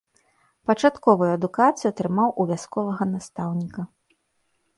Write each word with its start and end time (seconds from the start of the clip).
Пачатковую 0.69 1.27
адукацыю 1.37 1.89
атрымаў 1.93 2.29
у 2.33 2.43
вясковага 2.53 3.03
настаўніка. 3.13 3.81